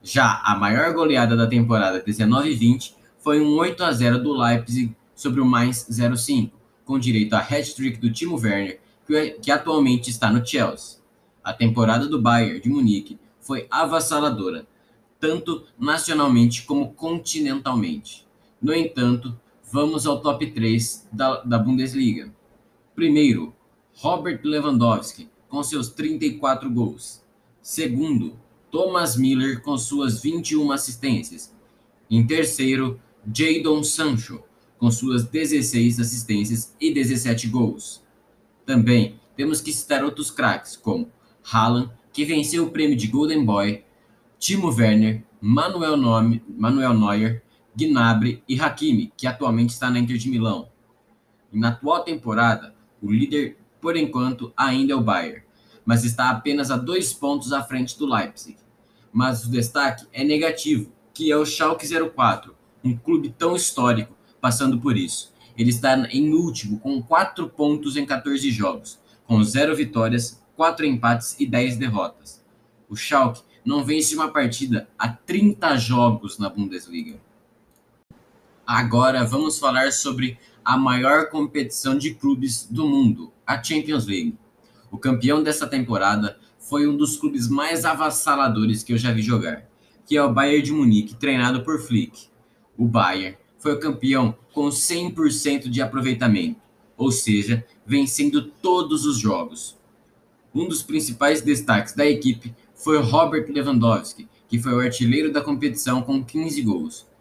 Já 0.04 0.40
a 0.46 0.56
maior 0.56 0.94
goleada 0.94 1.36
da 1.36 1.48
temporada 1.48 2.00
19-20 2.00 2.94
foi 3.18 3.42
um 3.42 3.58
8 3.58 3.84
a 3.84 3.92
0 3.92 4.20
do 4.20 4.34
Leipzig 4.34 4.96
sobre 5.16 5.42
o 5.42 5.46
Mainz 5.46 5.88
05, 5.90 6.56
com 6.86 7.00
direito 7.00 7.34
a 7.34 7.40
hat-trick 7.40 7.98
do 7.98 8.14
Timo 8.14 8.40
Werner, 8.40 8.80
que 9.42 9.50
atualmente 9.50 10.12
está 10.12 10.32
no 10.32 10.46
Chelsea. 10.46 11.00
A 11.44 11.52
temporada 11.54 12.06
do 12.06 12.22
Bayern 12.22 12.60
de 12.60 12.70
Munique 12.70 13.18
foi 13.40 13.66
avassaladora, 13.72 14.68
tanto 15.20 15.66
nacionalmente 15.80 16.62
como 16.62 16.94
continentalmente. 16.94 18.28
No 18.62 18.76
entanto, 18.76 19.36
vamos 19.74 20.06
ao 20.06 20.22
top 20.22 20.52
3 20.52 21.10
da, 21.12 21.42
da 21.42 21.58
Bundesliga. 21.58 22.32
Primeiro, 22.94 23.56
Robert 23.96 24.40
Lewandowski, 24.44 25.28
com 25.50 25.64
seus 25.64 25.90
34 25.90 26.70
gols. 26.70 27.24
Segundo, 27.60 28.38
Thomas 28.70 29.18
Miller, 29.18 29.64
com 29.64 29.76
suas 29.76 30.22
21 30.22 30.72
assistências. 30.72 31.52
Em 32.08 32.24
terceiro, 32.24 33.02
Jadon 33.26 33.84
Sancho, 33.84 34.44
com 34.78 34.92
suas 34.92 35.24
16 35.24 36.00
assistências 36.00 36.76
e 36.80 36.94
17 36.94 37.48
gols. 37.48 38.04
Também 38.68 39.20
temos 39.36 39.60
que 39.60 39.74
citar 39.74 40.04
outros 40.04 40.30
craques, 40.30 40.78
como 40.78 41.12
Haaland, 41.52 41.90
que 42.12 42.24
venceu 42.26 42.66
o 42.66 42.70
prêmio 42.70 42.96
de 42.96 43.08
Golden 43.08 43.44
Boy, 43.44 43.84
Timo 44.38 44.72
Werner, 44.72 45.24
Manuel, 45.42 45.98
Nome, 45.98 46.44
Manuel 46.48 46.94
Neuer, 46.94 47.43
Gnabry 47.76 48.44
e 48.48 48.60
Hakimi, 48.60 49.12
que 49.18 49.28
atualmente 49.28 49.72
está 49.72 49.90
na 49.90 50.00
Inter 50.00 50.18
de 50.18 50.30
Milão. 50.30 50.70
E 51.52 51.60
na 51.60 51.70
atual 51.70 52.04
temporada, 52.04 52.76
o 53.02 53.12
líder 53.12 53.58
por 53.84 53.98
enquanto, 53.98 54.54
ainda 54.56 54.94
é 54.94 54.96
o 54.96 55.02
Bayern, 55.02 55.44
mas 55.86 56.06
está 56.06 56.30
apenas 56.30 56.72
a 56.72 56.78
dois 56.78 57.12
pontos 57.12 57.52
à 57.52 57.62
frente 57.62 58.00
do 58.00 58.06
Leipzig. 58.06 58.56
Mas 59.12 59.44
o 59.44 59.52
destaque 59.52 60.08
é 60.14 60.24
negativo, 60.24 60.90
que 61.14 61.30
é 61.30 61.36
o 61.36 61.46
Schalke 61.46 61.86
04, 61.86 62.56
um 62.82 62.96
clube 62.96 63.36
tão 63.38 63.58
histórico, 63.58 64.16
passando 64.40 64.80
por 64.80 64.96
isso. 64.96 65.34
Ele 65.58 65.70
está 65.70 65.98
em 66.10 66.34
último, 66.34 66.80
com 66.80 67.04
quatro 67.04 67.50
pontos 67.50 67.98
em 67.98 68.06
14 68.06 68.50
jogos, 68.52 68.98
com 69.28 69.44
zero 69.44 69.76
vitórias, 69.76 70.42
quatro 70.56 70.86
empates 70.86 71.36
e 71.38 71.46
10 71.46 71.76
derrotas. 71.76 72.42
O 72.88 72.96
Schalke 72.96 73.44
não 73.66 73.84
vence 73.84 74.16
uma 74.16 74.32
partida 74.32 74.88
há 74.98 75.10
30 75.10 75.76
jogos 75.76 76.40
na 76.40 76.48
Bundesliga. 76.48 77.20
Agora 78.76 79.24
vamos 79.24 79.60
falar 79.60 79.92
sobre 79.92 80.36
a 80.66 80.76
maior 80.76 81.30
competição 81.30 81.96
de 81.96 82.16
clubes 82.16 82.68
do 82.68 82.88
mundo, 82.88 83.32
a 83.46 83.62
Champions 83.62 84.08
League. 84.08 84.36
O 84.90 84.98
campeão 84.98 85.44
dessa 85.44 85.68
temporada 85.68 86.40
foi 86.58 86.88
um 86.88 86.98
dos 86.98 87.16
clubes 87.16 87.48
mais 87.48 87.86
avassaladores 87.86 88.82
que 88.82 88.92
eu 88.92 88.98
já 88.98 89.12
vi 89.12 89.22
jogar, 89.22 89.70
que 90.08 90.18
é 90.18 90.24
o 90.24 90.34
Bayern 90.34 90.64
de 90.64 90.72
Munique, 90.72 91.14
treinado 91.14 91.62
por 91.62 91.80
Flick. 91.84 92.30
O 92.76 92.88
Bayern 92.88 93.38
foi 93.60 93.74
o 93.76 93.80
campeão 93.80 94.36
com 94.52 94.70
100% 94.70 95.70
de 95.70 95.80
aproveitamento, 95.80 96.60
ou 96.98 97.12
seja, 97.12 97.64
vencendo 97.86 98.42
todos 98.42 99.06
os 99.06 99.20
jogos. 99.20 99.78
Um 100.52 100.68
dos 100.68 100.82
principais 100.82 101.44
destaques 101.44 101.94
da 101.94 102.08
equipe 102.08 102.56
foi 102.74 103.00
Robert 103.00 103.46
Lewandowski, 103.52 104.28
que 104.48 104.58
foi 104.58 104.74
o 104.74 104.80
artilheiro 104.80 105.32
da 105.32 105.42
competição 105.42 106.02
com 106.02 106.26
15 106.26 106.60
gols. 106.64 107.13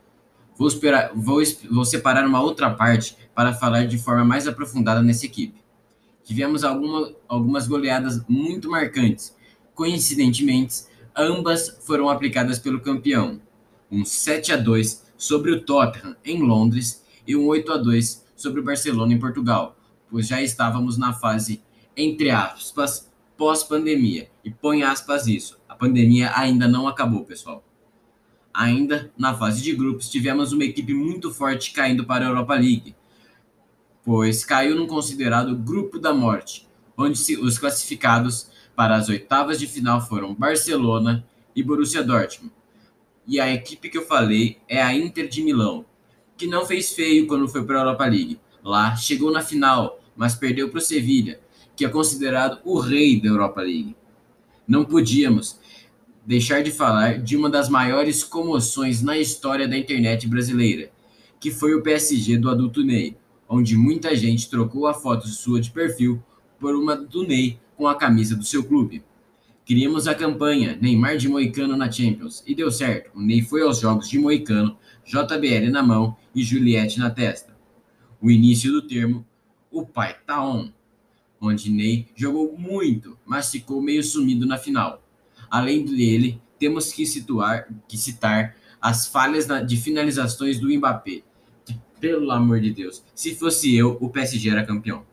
Vou, 0.56 0.68
esperar, 0.68 1.12
vou, 1.14 1.42
vou 1.70 1.84
separar 1.84 2.26
uma 2.26 2.40
outra 2.40 2.70
parte 2.70 3.16
para 3.34 3.52
falar 3.52 3.86
de 3.86 3.98
forma 3.98 4.24
mais 4.24 4.46
aprofundada 4.46 5.02
nessa 5.02 5.26
equipe. 5.26 5.62
Tivemos 6.24 6.62
alguma, 6.62 7.12
algumas 7.26 7.66
goleadas 7.66 8.22
muito 8.28 8.70
marcantes. 8.70 9.36
Coincidentemente, 9.74 10.84
ambas 11.16 11.78
foram 11.84 12.08
aplicadas 12.08 12.58
pelo 12.58 12.80
campeão. 12.80 13.40
Um 13.90 14.04
7 14.04 14.52
a 14.52 14.56
2 14.56 15.12
sobre 15.16 15.50
o 15.52 15.60
Tottenham 15.62 16.16
em 16.24 16.42
Londres 16.42 17.04
e 17.26 17.34
um 17.34 17.46
8 17.46 17.72
a 17.72 17.76
2 17.76 18.24
sobre 18.36 18.60
o 18.60 18.64
Barcelona 18.64 19.12
em 19.12 19.18
Portugal, 19.18 19.76
pois 20.10 20.26
já 20.26 20.42
estávamos 20.42 20.98
na 20.98 21.12
fase 21.12 21.62
entre 21.96 22.30
aspas 22.30 23.10
pós-pandemia. 23.36 24.30
E 24.44 24.50
põe 24.50 24.82
aspas 24.82 25.26
isso. 25.26 25.58
A 25.68 25.74
pandemia 25.74 26.30
ainda 26.34 26.68
não 26.68 26.86
acabou, 26.86 27.24
pessoal. 27.24 27.64
Ainda 28.54 29.10
na 29.16 29.34
fase 29.34 29.62
de 29.62 29.72
grupos, 29.74 30.10
tivemos 30.10 30.52
uma 30.52 30.64
equipe 30.64 30.92
muito 30.92 31.32
forte 31.32 31.72
caindo 31.72 32.04
para 32.04 32.26
a 32.26 32.28
Europa 32.28 32.54
League, 32.54 32.94
pois 34.04 34.44
caiu 34.44 34.76
no 34.76 34.86
considerado 34.86 35.56
Grupo 35.56 35.98
da 35.98 36.12
Morte, 36.12 36.68
onde 36.96 37.18
os 37.36 37.58
classificados 37.58 38.50
para 38.76 38.96
as 38.96 39.08
oitavas 39.08 39.58
de 39.58 39.66
final 39.66 40.00
foram 40.00 40.34
Barcelona 40.34 41.26
e 41.54 41.62
Borussia 41.62 42.02
Dortmund. 42.02 42.52
E 43.26 43.40
a 43.40 43.52
equipe 43.52 43.88
que 43.88 43.98
eu 43.98 44.06
falei 44.06 44.58
é 44.68 44.82
a 44.82 44.94
Inter 44.94 45.28
de 45.28 45.42
Milão, 45.42 45.86
que 46.36 46.46
não 46.46 46.66
fez 46.66 46.92
feio 46.92 47.26
quando 47.26 47.48
foi 47.48 47.64
para 47.64 47.78
a 47.78 47.80
Europa 47.82 48.04
League. 48.04 48.40
Lá 48.62 48.96
chegou 48.96 49.30
na 49.30 49.42
final, 49.42 50.00
mas 50.16 50.34
perdeu 50.34 50.68
para 50.68 50.78
o 50.78 50.82
Sevilha, 50.82 51.40
que 51.76 51.84
é 51.84 51.88
considerado 51.88 52.60
o 52.64 52.78
rei 52.78 53.20
da 53.20 53.28
Europa 53.28 53.62
League. 53.62 53.96
Não 54.66 54.84
podíamos 54.84 55.58
deixar 56.24 56.62
de 56.62 56.70
falar 56.70 57.18
de 57.18 57.36
uma 57.36 57.50
das 57.50 57.68
maiores 57.68 58.22
comoções 58.22 59.02
na 59.02 59.18
história 59.18 59.66
da 59.66 59.76
internet 59.76 60.28
brasileira, 60.28 60.90
que 61.40 61.50
foi 61.50 61.74
o 61.74 61.82
PSG 61.82 62.38
do 62.38 62.48
adulto 62.48 62.84
Ney, 62.84 63.16
onde 63.48 63.76
muita 63.76 64.14
gente 64.14 64.48
trocou 64.48 64.86
a 64.86 64.94
foto 64.94 65.26
sua 65.28 65.60
de 65.60 65.70
perfil 65.70 66.22
por 66.58 66.74
uma 66.74 66.96
do 66.96 67.26
Ney 67.26 67.58
com 67.76 67.88
a 67.88 67.94
camisa 67.94 68.36
do 68.36 68.44
seu 68.44 68.62
clube. 68.62 69.02
Criamos 69.66 70.06
a 70.06 70.14
campanha 70.14 70.78
Neymar 70.80 71.16
de 71.16 71.28
Moicano 71.28 71.76
na 71.76 71.90
Champions 71.90 72.42
e 72.46 72.54
deu 72.54 72.70
certo. 72.70 73.10
O 73.14 73.20
Ney 73.20 73.42
foi 73.42 73.62
aos 73.62 73.80
jogos 73.80 74.08
de 74.08 74.18
Moicano, 74.18 74.76
JBL 75.04 75.70
na 75.70 75.82
mão 75.82 76.16
e 76.34 76.42
Juliette 76.42 76.98
na 76.98 77.10
testa. 77.10 77.56
O 78.20 78.30
início 78.30 78.70
do 78.70 78.82
termo, 78.82 79.26
o 79.70 79.84
pai 79.84 80.16
tá 80.24 80.44
on, 80.44 80.70
onde 81.40 81.70
Ney 81.70 82.06
jogou 82.14 82.56
muito, 82.56 83.18
mas 83.26 83.50
ficou 83.50 83.82
meio 83.82 84.04
sumido 84.04 84.46
na 84.46 84.56
final. 84.56 85.01
Além 85.52 85.84
dele, 85.84 86.40
temos 86.58 86.94
que, 86.94 87.04
situar, 87.04 87.68
que 87.86 87.98
citar 87.98 88.56
as 88.80 89.06
falhas 89.06 89.46
de 89.66 89.76
finalizações 89.76 90.58
do 90.58 90.74
Mbappé. 90.74 91.20
Que, 91.62 91.78
pelo 92.00 92.30
amor 92.30 92.58
de 92.58 92.72
Deus, 92.72 93.04
se 93.14 93.34
fosse 93.34 93.76
eu, 93.76 93.98
o 94.00 94.08
PSG 94.08 94.48
era 94.48 94.64
campeão. 94.64 95.04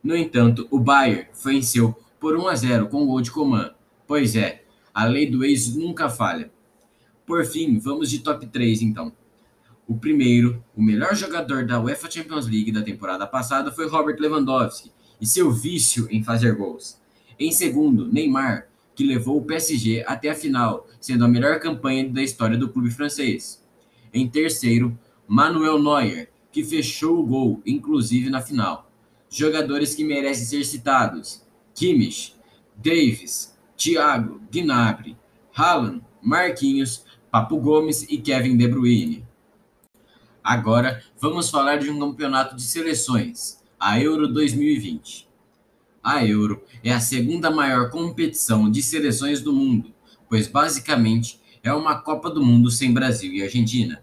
No 0.00 0.16
entanto, 0.16 0.68
o 0.70 0.78
Bayern 0.78 1.26
venceu 1.44 1.96
por 2.20 2.36
1 2.36 2.46
a 2.46 2.54
0 2.54 2.86
com 2.86 3.02
o 3.02 3.06
gol 3.06 3.20
de 3.20 3.32
Coman. 3.32 3.74
Pois 4.06 4.36
é, 4.36 4.62
a 4.94 5.04
lei 5.04 5.28
do 5.28 5.44
ex 5.44 5.74
nunca 5.74 6.08
falha. 6.08 6.52
Por 7.26 7.44
fim, 7.44 7.76
vamos 7.80 8.08
de 8.08 8.20
top 8.20 8.46
3 8.46 8.82
então. 8.82 9.12
O 9.88 9.98
primeiro, 9.98 10.64
o 10.76 10.82
melhor 10.82 11.16
jogador 11.16 11.66
da 11.66 11.80
UEFA 11.80 12.08
Champions 12.08 12.46
League 12.46 12.70
da 12.70 12.82
temporada 12.82 13.26
passada 13.26 13.72
foi 13.72 13.88
Robert 13.88 14.16
Lewandowski 14.20 14.92
e 15.20 15.26
seu 15.26 15.50
vício 15.50 16.06
em 16.08 16.22
fazer 16.22 16.54
gols. 16.54 17.00
Em 17.36 17.50
segundo, 17.50 18.06
Neymar, 18.06 18.68
que 18.94 19.04
levou 19.04 19.38
o 19.38 19.44
PSG 19.44 20.04
até 20.06 20.30
a 20.30 20.34
final, 20.34 20.86
sendo 21.00 21.24
a 21.24 21.28
melhor 21.28 21.58
campanha 21.60 22.08
da 22.08 22.22
história 22.22 22.56
do 22.56 22.68
clube 22.68 22.90
francês. 22.90 23.62
Em 24.12 24.28
terceiro, 24.28 24.96
Manuel 25.26 25.82
Neuer, 25.82 26.30
que 26.50 26.62
fechou 26.62 27.18
o 27.18 27.26
gol, 27.26 27.62
inclusive 27.64 28.28
na 28.28 28.42
final. 28.42 28.90
Jogadores 29.30 29.94
que 29.94 30.04
merecem 30.04 30.44
ser 30.44 30.64
citados: 30.64 31.42
Kimmich, 31.74 32.34
Davis, 32.76 33.56
Thiago, 33.76 34.40
Gnabry, 34.50 35.16
Haaland, 35.54 36.02
Marquinhos, 36.20 37.04
Papo 37.30 37.56
Gomes 37.56 38.02
e 38.10 38.18
Kevin 38.18 38.56
De 38.56 38.68
Bruyne. 38.68 39.26
Agora 40.44 41.02
vamos 41.18 41.48
falar 41.48 41.76
de 41.76 41.88
um 41.88 41.98
campeonato 41.98 42.54
de 42.56 42.62
seleções, 42.62 43.62
a 43.80 43.98
Euro 44.00 44.28
2020. 44.28 45.31
A 46.02 46.26
Euro 46.26 46.60
é 46.82 46.92
a 46.92 46.98
segunda 46.98 47.48
maior 47.48 47.88
competição 47.88 48.68
de 48.68 48.82
seleções 48.82 49.40
do 49.40 49.52
mundo, 49.52 49.94
pois 50.28 50.48
basicamente 50.48 51.40
é 51.62 51.72
uma 51.72 52.00
Copa 52.00 52.28
do 52.28 52.44
Mundo 52.44 52.72
sem 52.72 52.92
Brasil 52.92 53.32
e 53.32 53.40
Argentina. 53.40 54.02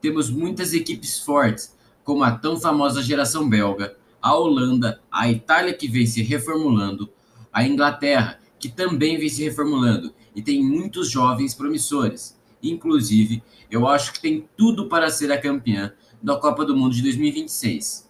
Temos 0.00 0.30
muitas 0.30 0.72
equipes 0.72 1.18
fortes, 1.18 1.76
como 2.04 2.22
a 2.22 2.30
tão 2.30 2.60
famosa 2.60 3.02
geração 3.02 3.48
belga, 3.48 3.96
a 4.22 4.36
Holanda, 4.36 5.00
a 5.10 5.28
Itália 5.28 5.74
que 5.74 5.88
vem 5.88 6.06
se 6.06 6.22
reformulando, 6.22 7.10
a 7.52 7.66
Inglaterra, 7.66 8.38
que 8.58 8.68
também 8.68 9.18
vem 9.18 9.28
se 9.28 9.42
reformulando 9.42 10.14
e 10.34 10.40
tem 10.40 10.62
muitos 10.62 11.10
jovens 11.10 11.54
promissores. 11.54 12.38
Inclusive, 12.62 13.42
eu 13.68 13.88
acho 13.88 14.12
que 14.12 14.20
tem 14.20 14.48
tudo 14.56 14.88
para 14.88 15.10
ser 15.10 15.32
a 15.32 15.40
campeã 15.40 15.92
da 16.22 16.36
Copa 16.36 16.64
do 16.64 16.76
Mundo 16.76 16.94
de 16.94 17.02
2026. 17.02 18.08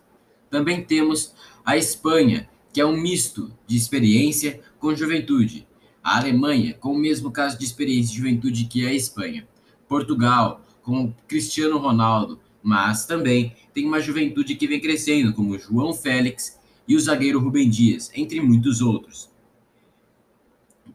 Também 0.51 0.85
temos 0.85 1.35
a 1.65 1.79
Espanha, 1.79 2.49
que 2.76 2.80
é 2.83 2.85
um 2.85 2.95
misto 2.95 3.50
de 3.66 3.75
experiência 3.75 4.61
com 4.78 4.95
juventude. 4.95 5.66
A 6.04 6.18
Alemanha, 6.18 6.75
com 6.75 6.92
o 6.92 6.99
mesmo 6.99 7.30
caso 7.30 7.59
de 7.59 7.64
experiência 7.64 8.12
e 8.12 8.16
juventude 8.18 8.66
que 8.66 8.87
a 8.87 8.92
Espanha. 8.92 9.49
Portugal, 9.88 10.61
com 10.83 11.11
Cristiano 11.26 11.78
Ronaldo, 11.78 12.38
mas 12.62 13.06
também 13.06 13.56
tem 13.73 13.87
uma 13.87 13.99
juventude 13.99 14.56
que 14.56 14.66
vem 14.66 14.78
crescendo, 14.78 15.33
como 15.33 15.59
João 15.59 15.95
Félix 15.95 16.61
e 16.87 16.95
o 16.95 17.00
zagueiro 17.00 17.40
Rubem 17.40 17.71
Dias, 17.71 18.11
entre 18.14 18.42
muitos 18.42 18.83
outros. 18.83 19.30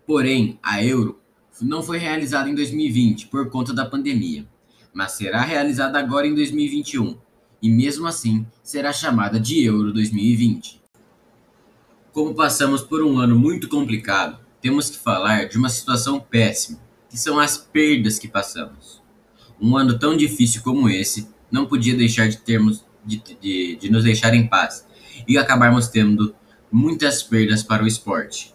Porém, 0.06 0.60
a 0.62 0.86
Euro 0.86 1.20
não 1.60 1.82
foi 1.82 1.98
realizada 1.98 2.48
em 2.48 2.54
2020 2.54 3.26
por 3.26 3.50
conta 3.50 3.74
da 3.74 3.88
pandemia, 3.88 4.48
mas 4.94 5.14
será 5.14 5.42
realizada 5.42 5.98
agora 5.98 6.28
em 6.28 6.36
2021, 6.36 7.18
e 7.60 7.72
mesmo 7.72 8.06
assim 8.06 8.46
será 8.62 8.94
chamada 8.94 9.40
de 9.40 9.66
Euro 9.66 9.92
2020. 9.92 10.81
Como 12.12 12.36
passamos 12.36 12.82
por 12.82 13.02
um 13.02 13.20
ano 13.20 13.40
muito 13.40 13.70
complicado, 13.70 14.38
temos 14.62 14.90
que 14.90 14.98
falar 14.98 15.48
de 15.48 15.58
uma 15.58 15.70
situação 15.70 16.20
péssima, 16.20 16.78
que 17.10 17.18
são 17.18 17.40
as 17.40 17.58
perdas 17.58 18.20
que 18.20 18.28
passamos. 18.28 19.02
Um 19.62 19.78
ano 19.78 19.98
tão 19.98 20.18
difícil 20.18 20.62
como 20.62 20.90
esse 20.90 21.30
não 21.50 21.66
podia 21.66 21.96
deixar 21.96 22.28
de 22.28 22.36
termos 22.38 22.84
de, 23.06 23.24
de, 23.40 23.76
de 23.78 23.90
nos 23.90 24.04
deixar 24.04 24.34
em 24.34 24.46
paz 24.46 24.86
e 25.26 25.38
acabarmos 25.38 25.88
tendo 25.88 26.36
muitas 26.70 27.24
perdas 27.24 27.64
para 27.64 27.82
o 27.82 27.88
esporte. 27.88 28.54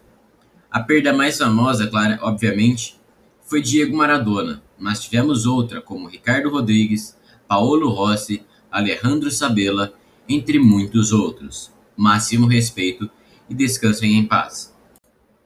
A 0.71 0.81
perda 0.81 1.15
mais 1.15 1.39
famosa, 1.39 1.87
claro, 1.87 2.19
obviamente, 2.21 3.01
foi 3.41 3.63
Diego 3.63 3.97
Maradona, 3.97 4.63
mas 4.79 5.01
tivemos 5.01 5.47
outra 5.47 5.81
como 5.81 6.09
Ricardo 6.09 6.51
Rodrigues, 6.51 7.17
Paulo 7.49 7.89
Rossi, 7.89 8.45
Alejandro 8.71 9.31
Sabella, 9.31 9.95
entre 10.29 10.59
muitos 10.59 11.11
outros. 11.11 11.73
Máximo 11.97 12.47
respeito 12.47 13.11
e 13.49 13.55
descansem 13.55 14.15
em 14.15 14.27
paz. 14.27 14.75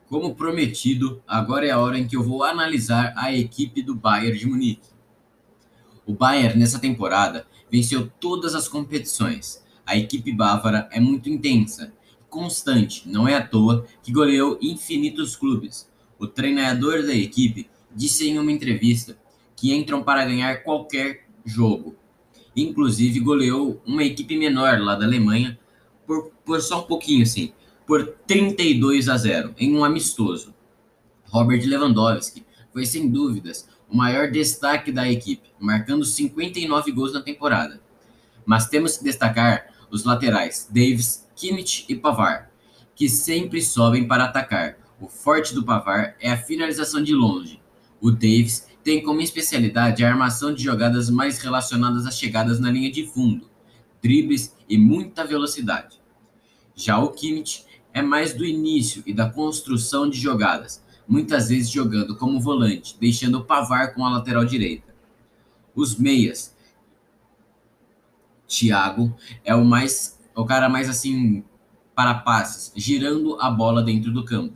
Como 0.09 0.35
prometido, 0.35 1.23
agora 1.27 1.67
é 1.67 1.71
a 1.71 1.79
hora 1.79 1.99
em 1.99 2.07
que 2.07 2.17
eu 2.17 2.23
vou 2.23 2.43
analisar 2.43 3.13
a 3.17 3.33
equipe 3.33 3.83
do 3.83 3.95
Bayern 3.95 4.39
de 4.39 4.47
Munique. 4.47 4.89
O 6.05 6.13
Bayern, 6.13 6.59
nessa 6.59 6.79
temporada, 6.79 7.47
venceu 7.71 8.11
todas 8.19 8.55
as 8.55 8.67
competições. 8.67 9.65
A 9.87 9.97
equipe 9.97 10.33
bávara 10.33 10.89
é 10.91 10.99
muito 10.99 11.29
intensa, 11.29 11.93
constante, 12.29 13.09
não 13.09 13.29
é 13.29 13.35
à 13.35 13.47
toa 13.47 13.87
que 14.03 14.13
goleou 14.13 14.59
infinitos 14.61 15.37
clubes. 15.37 15.89
O 16.19 16.27
treinador 16.27 17.05
da 17.05 17.15
equipe 17.15 17.69
disse 17.95 18.29
em 18.29 18.39
uma 18.39 18.53
entrevista 18.53 19.19
que 19.55 19.75
entram 19.75 20.03
para 20.03 20.25
ganhar 20.25 20.63
qualquer 20.63 21.27
jogo. 21.45 21.95
Inclusive 22.57 23.21
goleou 23.21 23.81
uma 23.87 24.03
equipe 24.03 24.37
menor 24.37 24.81
lá 24.81 24.95
da 24.95 25.05
Alemanha 25.05 25.59
por, 26.07 26.33
por 26.45 26.61
só 26.61 26.81
um 26.81 26.87
pouquinho 26.87 27.23
assim, 27.23 27.53
por 27.91 28.07
32 28.25 29.09
a 29.09 29.17
0 29.17 29.53
em 29.59 29.77
um 29.77 29.83
amistoso. 29.83 30.55
Robert 31.25 31.61
Lewandowski 31.67 32.47
foi 32.73 32.87
sem 32.87 33.11
dúvidas 33.11 33.69
o 33.89 33.97
maior 33.97 34.31
destaque 34.31 34.93
da 34.93 35.11
equipe, 35.11 35.51
marcando 35.59 36.05
59 36.05 36.93
gols 36.93 37.13
na 37.13 37.21
temporada. 37.21 37.81
Mas 38.47 38.69
temos 38.69 38.97
que 38.97 39.03
destacar 39.03 39.75
os 39.91 40.05
laterais 40.05 40.69
Davis, 40.71 41.27
Kimmich 41.35 41.85
e 41.89 41.97
Pavar, 41.97 42.53
que 42.95 43.09
sempre 43.09 43.61
sobem 43.61 44.07
para 44.07 44.27
atacar. 44.27 44.77
O 45.01 45.09
forte 45.09 45.53
do 45.53 45.65
Pavar 45.65 46.15
é 46.21 46.31
a 46.31 46.37
finalização 46.37 47.03
de 47.03 47.13
longe. 47.13 47.61
O 48.01 48.13
Davis 48.13 48.69
tem 48.85 49.03
como 49.03 49.21
especialidade 49.21 50.05
a 50.05 50.09
armação 50.09 50.55
de 50.55 50.63
jogadas 50.63 51.11
mais 51.11 51.41
relacionadas 51.41 52.07
às 52.07 52.17
chegadas 52.17 52.61
na 52.61 52.71
linha 52.71 52.93
de 52.93 53.05
fundo, 53.09 53.51
dribles 54.01 54.55
e 54.69 54.79
muita 54.79 55.25
velocidade. 55.25 55.99
Já 56.77 56.97
o 57.01 57.11
Kimmich 57.11 57.69
é 57.93 58.03
mais 58.03 58.35
do 58.35 58.45
início 58.45 59.03
e 59.07 59.13
da 59.13 59.29
construção 59.29 60.09
de 60.09 60.19
jogadas, 60.19 60.83
muitas 61.07 61.49
vezes 61.49 61.71
jogando 61.71 62.17
como 62.17 62.41
volante, 62.41 62.97
deixando 63.01 63.39
o 63.39 63.45
Pavar 63.45 63.95
com 63.95 64.05
a 64.05 64.11
lateral 64.11 64.45
direita. 64.45 64.95
Os 65.75 65.97
meias. 65.97 66.55
Thiago 68.47 69.15
é 69.45 69.55
o 69.55 69.65
mais 69.65 70.19
o 70.35 70.45
cara 70.45 70.69
mais 70.69 70.89
assim 70.89 71.45
para 71.95 72.15
passes, 72.15 72.73
girando 72.75 73.41
a 73.41 73.51
bola 73.51 73.83
dentro 73.83 74.11
do 74.11 74.25
campo. 74.25 74.55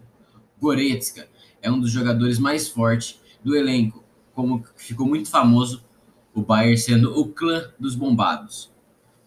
Goretzka 0.59 1.29
é 1.61 1.70
um 1.70 1.79
dos 1.79 1.90
jogadores 1.90 2.38
mais 2.38 2.68
fortes 2.68 3.20
do 3.42 3.55
elenco, 3.55 4.03
como 4.35 4.64
ficou 4.77 5.07
muito 5.07 5.29
famoso 5.29 5.85
o 6.33 6.42
Bayern 6.42 6.77
sendo 6.77 7.18
o 7.18 7.29
clã 7.29 7.70
dos 7.79 7.94
bombados. 7.94 8.73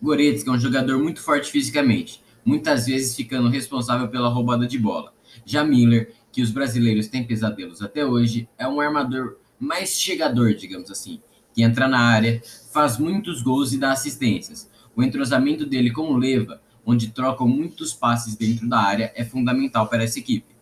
Goretzka 0.02 0.50
é 0.50 0.54
um 0.54 0.60
jogador 0.60 1.00
muito 1.00 1.22
forte 1.22 1.52
fisicamente, 1.52 2.22
muitas 2.48 2.86
vezes 2.86 3.14
ficando 3.14 3.50
responsável 3.50 4.08
pela 4.08 4.30
roubada 4.30 4.66
de 4.66 4.80
bola. 4.80 5.14
Já 5.46 5.66
Miller 5.66 6.14
que 6.32 6.42
os 6.42 6.50
brasileiros 6.50 7.10
têm 7.10 7.26
pesadelos 7.26 7.82
até 7.82 8.06
hoje, 8.06 8.48
é 8.58 8.66
um 8.66 8.80
armador 8.80 9.36
mais 9.60 10.00
chegador, 10.00 10.54
digamos 10.54 10.90
assim, 10.90 11.20
que 11.54 11.62
entra 11.62 11.90
na 11.90 12.00
área, 12.00 12.42
faz 12.72 12.98
muitos 12.98 13.42
gols 13.42 13.74
e 13.74 13.78
dá 13.78 13.92
assistências. 13.92 14.72
O 14.96 15.04
entrosamento 15.04 15.66
dele 15.66 15.92
com 15.92 16.04
o 16.04 16.16
Leva, 16.16 16.62
onde 16.86 17.10
trocam 17.10 17.50
muitos 17.50 17.92
passes 17.92 18.38
dentro 18.38 18.70
da 18.70 18.80
área, 18.80 19.12
é 19.14 19.26
fundamental 19.26 19.90
para 19.90 20.04
essa 20.04 20.20
equipe. 20.20 20.56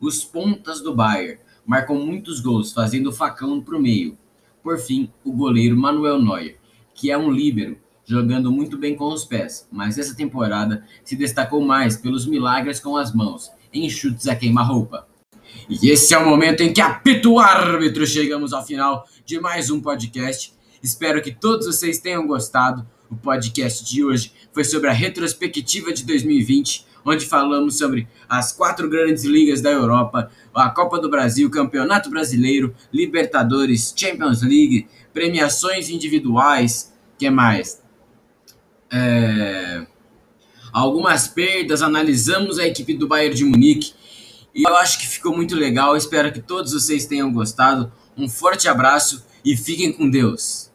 Os 0.00 0.24
pontas 0.24 0.80
do 0.80 0.96
Bayern 0.96 1.38
marcam 1.64 1.94
muitos 2.04 2.40
gols, 2.40 2.72
fazendo 2.72 3.10
o 3.10 3.12
facão 3.12 3.60
para 3.60 3.76
o 3.76 3.80
meio. 3.80 4.18
Por 4.64 4.80
fim, 4.80 5.08
o 5.24 5.32
goleiro 5.32 5.76
Manuel 5.76 6.20
Neuer, 6.20 6.58
que 6.92 7.08
é 7.08 7.16
um 7.16 7.30
líbero, 7.30 7.78
jogando 8.10 8.50
muito 8.50 8.76
bem 8.76 8.96
com 8.96 9.04
os 9.04 9.24
pés, 9.24 9.68
mas 9.70 9.96
essa 9.96 10.16
temporada 10.16 10.84
se 11.04 11.14
destacou 11.14 11.64
mais 11.64 11.96
pelos 11.96 12.26
milagres 12.26 12.80
com 12.80 12.96
as 12.96 13.14
mãos, 13.14 13.52
em 13.72 13.88
chutes 13.88 14.26
a 14.26 14.34
queima-roupa. 14.34 15.06
E 15.68 15.88
esse 15.88 16.12
é 16.12 16.18
o 16.18 16.28
momento 16.28 16.60
em 16.60 16.72
que 16.72 16.80
apita 16.80 17.28
o 17.28 17.38
árbitro. 17.38 18.04
Chegamos 18.04 18.52
ao 18.52 18.66
final 18.66 19.06
de 19.24 19.38
mais 19.38 19.70
um 19.70 19.80
podcast. 19.80 20.52
Espero 20.82 21.22
que 21.22 21.30
todos 21.30 21.66
vocês 21.66 22.00
tenham 22.00 22.26
gostado. 22.26 22.84
O 23.08 23.14
podcast 23.14 23.88
de 23.88 24.02
hoje 24.02 24.32
foi 24.52 24.64
sobre 24.64 24.90
a 24.90 24.92
retrospectiva 24.92 25.92
de 25.92 26.04
2020, 26.04 26.86
onde 27.04 27.26
falamos 27.26 27.78
sobre 27.78 28.08
as 28.28 28.50
quatro 28.50 28.90
grandes 28.90 29.22
ligas 29.22 29.60
da 29.60 29.70
Europa, 29.70 30.32
a 30.52 30.68
Copa 30.70 30.98
do 30.98 31.08
Brasil, 31.08 31.48
Campeonato 31.48 32.10
Brasileiro, 32.10 32.74
Libertadores, 32.92 33.94
Champions 33.96 34.42
League, 34.42 34.88
premiações 35.12 35.88
individuais, 35.88 36.92
que 37.16 37.30
mais? 37.30 37.79
É... 38.92 39.86
Algumas 40.72 41.26
perdas, 41.26 41.82
analisamos 41.82 42.58
a 42.58 42.66
equipe 42.66 42.94
do 42.94 43.08
Bayern 43.08 43.34
de 43.34 43.44
Munique 43.44 43.92
e 44.54 44.62
eu 44.68 44.76
acho 44.76 44.98
que 44.98 45.06
ficou 45.06 45.34
muito 45.34 45.54
legal. 45.54 45.96
Espero 45.96 46.32
que 46.32 46.40
todos 46.40 46.72
vocês 46.72 47.06
tenham 47.06 47.32
gostado. 47.32 47.92
Um 48.16 48.28
forte 48.28 48.68
abraço 48.68 49.24
e 49.44 49.56
fiquem 49.56 49.92
com 49.92 50.08
Deus. 50.08 50.69